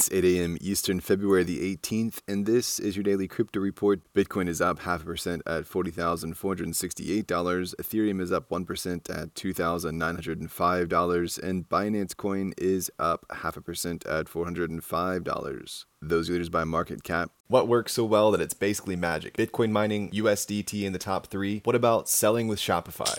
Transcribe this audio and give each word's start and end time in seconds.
It's 0.00 0.10
8 0.10 0.24
a.m. 0.24 0.56
Eastern, 0.62 1.00
February 1.00 1.44
the 1.44 1.76
18th, 1.76 2.20
and 2.26 2.46
this 2.46 2.78
is 2.78 2.96
your 2.96 3.02
daily 3.02 3.28
crypto 3.28 3.60
report. 3.60 4.00
Bitcoin 4.14 4.48
is 4.48 4.58
up 4.58 4.78
half 4.78 5.02
a 5.02 5.04
percent 5.04 5.42
at 5.44 5.64
$40,468. 5.64 7.26
Ethereum 7.26 8.18
is 8.18 8.32
up 8.32 8.48
1% 8.48 9.10
at 9.10 9.34
$2,905. 9.34 11.42
And 11.42 11.68
Binance 11.68 12.16
Coin 12.16 12.54
is 12.56 12.90
up 12.98 13.26
half 13.30 13.58
a 13.58 13.60
percent 13.60 14.06
at 14.06 14.24
$405. 14.24 15.84
Those 16.00 16.30
leaders 16.30 16.48
by 16.48 16.64
market 16.64 17.02
cap. 17.02 17.32
What 17.48 17.68
works 17.68 17.92
so 17.92 18.06
well 18.06 18.30
that 18.30 18.40
it's 18.40 18.54
basically 18.54 18.96
magic? 18.96 19.36
Bitcoin 19.36 19.70
mining, 19.70 20.08
USDT 20.12 20.82
in 20.82 20.94
the 20.94 20.98
top 20.98 21.26
three. 21.26 21.60
What 21.64 21.76
about 21.76 22.08
selling 22.08 22.48
with 22.48 22.58
Shopify? 22.58 23.18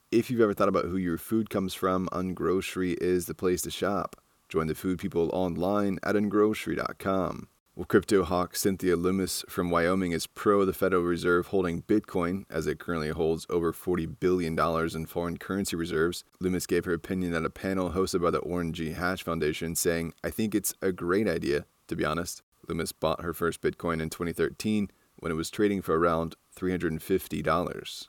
If 0.11 0.29
you've 0.29 0.41
ever 0.41 0.53
thought 0.53 0.67
about 0.67 0.87
who 0.87 0.97
your 0.97 1.17
food 1.17 1.49
comes 1.49 1.73
from, 1.73 2.09
Ungrocery 2.11 2.97
is 2.99 3.27
the 3.27 3.33
place 3.33 3.61
to 3.61 3.71
shop. 3.71 4.17
Join 4.49 4.67
the 4.67 4.75
food 4.75 4.99
people 4.99 5.29
online 5.31 5.99
at 6.03 6.15
ungrocery.com. 6.15 7.47
Well, 7.77 7.85
crypto 7.85 8.25
hawk 8.25 8.57
Cynthia 8.57 8.97
Lummis 8.97 9.45
from 9.47 9.69
Wyoming 9.69 10.11
is 10.11 10.27
pro 10.27 10.65
the 10.65 10.73
Federal 10.73 11.03
Reserve 11.03 11.47
holding 11.47 11.83
Bitcoin, 11.83 12.43
as 12.49 12.67
it 12.67 12.77
currently 12.77 13.11
holds 13.11 13.47
over 13.49 13.71
$40 13.71 14.19
billion 14.19 14.59
in 14.93 15.05
foreign 15.05 15.37
currency 15.37 15.77
reserves. 15.77 16.25
Lummis 16.41 16.67
gave 16.67 16.83
her 16.83 16.93
opinion 16.93 17.33
at 17.33 17.45
a 17.45 17.49
panel 17.49 17.91
hosted 17.91 18.21
by 18.21 18.31
the 18.31 18.39
Orrin 18.39 18.73
G. 18.73 18.91
Hatch 18.91 19.23
Foundation, 19.23 19.75
saying, 19.75 20.13
I 20.25 20.29
think 20.29 20.53
it's 20.53 20.75
a 20.81 20.91
great 20.91 21.29
idea, 21.29 21.65
to 21.87 21.95
be 21.95 22.03
honest. 22.03 22.41
Lummis 22.67 22.91
bought 22.91 23.21
her 23.21 23.33
first 23.33 23.61
Bitcoin 23.61 24.01
in 24.01 24.09
2013 24.09 24.91
when 25.15 25.31
it 25.31 25.35
was 25.35 25.49
trading 25.49 25.81
for 25.81 25.97
around 25.97 26.35
$350. 26.53 28.07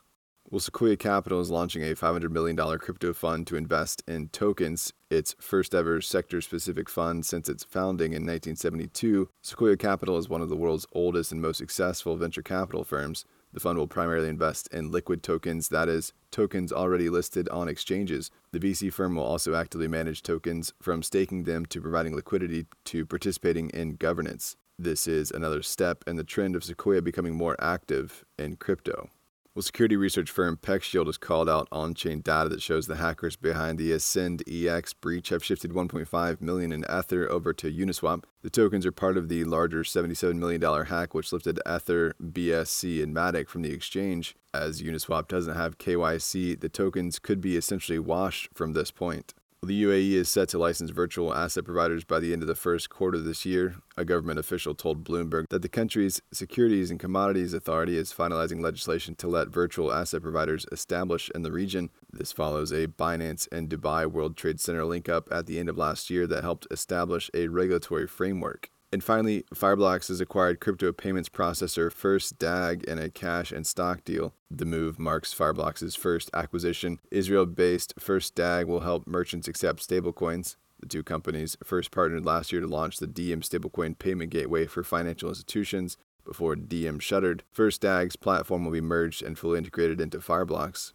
Well, 0.53 0.59
Sequoia 0.59 0.97
Capital 0.97 1.41
is 1.41 1.49
launching 1.49 1.81
a 1.81 1.95
$500 1.95 2.29
million 2.29 2.55
crypto 2.77 3.11
fund 3.11 3.47
to 3.47 3.55
invest 3.55 4.03
in 4.07 4.29
tokens, 4.29 4.93
its 5.09 5.35
first 5.39 5.73
ever 5.73 5.99
sector 5.99 6.41
specific 6.41 6.89
fund 6.89 7.25
since 7.25 7.49
its 7.49 7.63
founding 7.63 8.11
in 8.11 8.21
1972. 8.21 9.29
Sequoia 9.41 9.75
Capital 9.77 10.15
is 10.19 10.29
one 10.29 10.43
of 10.43 10.49
the 10.49 10.55
world's 10.55 10.85
oldest 10.91 11.31
and 11.31 11.41
most 11.41 11.57
successful 11.57 12.17
venture 12.17 12.43
capital 12.43 12.83
firms. 12.83 13.25
The 13.51 13.61
fund 13.61 13.79
will 13.79 13.87
primarily 13.87 14.29
invest 14.29 14.67
in 14.71 14.91
liquid 14.91 15.23
tokens, 15.23 15.69
that 15.69 15.89
is, 15.89 16.13
tokens 16.29 16.71
already 16.71 17.09
listed 17.09 17.49
on 17.49 17.67
exchanges. 17.67 18.29
The 18.51 18.59
VC 18.59 18.93
firm 18.93 19.15
will 19.15 19.23
also 19.23 19.55
actively 19.55 19.87
manage 19.87 20.21
tokens 20.21 20.71
from 20.79 21.01
staking 21.01 21.45
them 21.45 21.65
to 21.67 21.81
providing 21.81 22.15
liquidity 22.15 22.67
to 22.85 23.07
participating 23.07 23.71
in 23.71 23.95
governance. 23.95 24.55
This 24.77 25.07
is 25.07 25.31
another 25.31 25.63
step 25.63 26.03
in 26.05 26.15
the 26.15 26.23
trend 26.23 26.55
of 26.55 26.63
Sequoia 26.63 27.01
becoming 27.01 27.33
more 27.33 27.55
active 27.59 28.23
in 28.37 28.57
crypto. 28.57 29.09
Well, 29.55 29.61
security 29.61 29.95
research 29.95 30.31
firm 30.31 30.57
PeckShield 30.57 31.05
has 31.05 31.19
called 31.19 31.47
out 31.47 31.67
on-chain 31.71 32.21
data 32.21 32.49
that 32.49 32.61
shows 32.63 32.87
the 32.87 32.95
hackers 32.95 33.35
behind 33.35 33.77
the 33.77 33.91
AscendEX 33.91 34.95
breach 34.99 35.29
have 35.29 35.43
shifted 35.43 35.73
1.5 35.73 36.41
million 36.41 36.71
in 36.71 36.83
Ether 36.91 37.29
over 37.29 37.53
to 37.53 37.71
Uniswap. 37.71 38.23
The 38.41 38.49
tokens 38.49 38.83
are 38.83 38.91
part 38.91 39.15
of 39.15 39.29
the 39.29 39.43
larger 39.43 39.83
$77 39.83 40.37
million 40.37 40.59
hack 40.85 41.13
which 41.13 41.31
lifted 41.31 41.59
Ether, 41.69 42.15
BSC, 42.19 43.03
and 43.03 43.15
Matic 43.15 43.47
from 43.47 43.61
the 43.61 43.71
exchange. 43.71 44.35
As 44.55 44.81
Uniswap 44.81 45.27
doesn't 45.27 45.55
have 45.55 45.77
KYC, 45.77 46.59
the 46.59 46.69
tokens 46.69 47.19
could 47.19 47.39
be 47.39 47.55
essentially 47.55 47.99
washed 47.99 48.49
from 48.55 48.73
this 48.73 48.89
point. 48.89 49.35
The 49.65 49.83
UAE 49.83 50.11
is 50.15 50.27
set 50.27 50.49
to 50.49 50.57
license 50.57 50.89
virtual 50.89 51.33
asset 51.33 51.63
providers 51.63 52.03
by 52.03 52.19
the 52.19 52.33
end 52.33 52.41
of 52.41 52.49
the 52.49 52.53
first 52.53 52.89
quarter 52.89 53.17
this 53.17 53.45
year. 53.45 53.75
A 53.95 54.03
government 54.03 54.37
official 54.37 54.75
told 54.75 55.05
Bloomberg 55.05 55.45
that 55.51 55.61
the 55.61 55.69
country's 55.69 56.21
Securities 56.33 56.91
and 56.91 56.99
Commodities 56.99 57.53
Authority 57.53 57.97
is 57.97 58.11
finalizing 58.11 58.61
legislation 58.61 59.15
to 59.15 59.29
let 59.29 59.47
virtual 59.47 59.93
asset 59.93 60.21
providers 60.21 60.65
establish 60.73 61.31
in 61.33 61.43
the 61.43 61.51
region. 61.53 61.91
This 62.11 62.33
follows 62.33 62.73
a 62.73 62.87
Binance 62.87 63.47
and 63.53 63.69
Dubai 63.69 64.05
World 64.05 64.35
Trade 64.35 64.59
Center 64.59 64.83
link 64.83 65.07
up 65.07 65.29
at 65.31 65.45
the 65.45 65.57
end 65.57 65.69
of 65.69 65.77
last 65.77 66.09
year 66.09 66.27
that 66.27 66.43
helped 66.43 66.67
establish 66.69 67.31
a 67.33 67.47
regulatory 67.47 68.05
framework. 68.05 68.69
And 68.93 69.03
finally, 69.03 69.43
Fireblocks 69.55 70.09
has 70.09 70.21
acquired 70.21 70.59
crypto 70.59 70.91
payments 70.91 71.27
processor 71.27 71.91
First 71.91 72.37
DAG 72.37 72.83
in 72.83 72.99
a 72.99 73.09
cash 73.09 73.51
and 73.51 73.65
stock 73.65 74.05
deal. 74.05 74.35
The 74.51 74.65
move 74.65 74.99
marks 74.99 75.33
Fireblocks' 75.33 75.97
first 75.97 76.29
acquisition. 76.31 76.99
Israel 77.09 77.47
based 77.47 77.95
First 77.97 78.35
DAG 78.35 78.67
will 78.67 78.81
help 78.81 79.07
merchants 79.07 79.47
accept 79.47 79.79
stablecoins. 79.79 80.57
The 80.79 80.85
two 80.85 81.01
companies 81.01 81.57
first 81.63 81.89
partnered 81.89 82.23
last 82.23 82.51
year 82.51 82.61
to 82.61 82.67
launch 82.67 82.97
the 82.97 83.07
Diem 83.07 83.41
stablecoin 83.41 83.97
payment 83.97 84.29
gateway 84.29 84.67
for 84.67 84.83
financial 84.83 85.29
institutions. 85.29 85.97
Before 86.23 86.55
Diem 86.55 86.99
shuttered, 86.99 87.41
First 87.51 87.81
DAG's 87.81 88.15
platform 88.15 88.63
will 88.63 88.71
be 88.73 88.79
merged 88.79 89.23
and 89.23 89.39
fully 89.39 89.57
integrated 89.57 90.01
into 90.01 90.19
Fireblocks. 90.19 90.93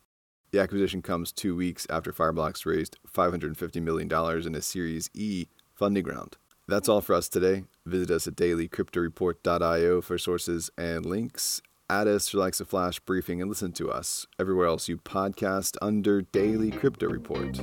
The 0.52 0.60
acquisition 0.60 1.02
comes 1.02 1.32
two 1.32 1.56
weeks 1.56 1.84
after 1.90 2.12
Fireblocks 2.12 2.64
raised 2.64 2.96
$550 3.12 3.82
million 3.82 4.46
in 4.46 4.54
a 4.54 4.62
Series 4.62 5.10
E 5.14 5.48
funding 5.74 6.04
round. 6.04 6.36
That's 6.68 6.88
all 6.88 7.00
for 7.00 7.14
us 7.14 7.30
today. 7.30 7.64
Visit 7.86 8.10
us 8.10 8.26
at 8.26 8.36
dailycryptoreport.io 8.36 10.02
for 10.02 10.18
sources 10.18 10.70
and 10.76 11.06
links. 11.06 11.62
Add 11.88 12.06
us 12.06 12.34
Alexa 12.34 12.66
flash 12.66 13.00
briefing 13.00 13.40
and 13.40 13.48
listen 13.48 13.72
to 13.72 13.90
us 13.90 14.26
everywhere 14.38 14.66
else 14.66 14.88
you 14.88 14.98
podcast 14.98 15.78
under 15.80 16.20
Daily 16.20 16.70
Crypto 16.70 17.08
Report. 17.08 17.58